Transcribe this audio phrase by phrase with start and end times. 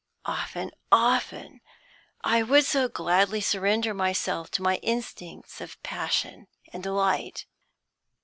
[0.25, 1.61] Often, often,
[2.23, 7.45] I would so gladly surrender myself to my instincts of passion and delight.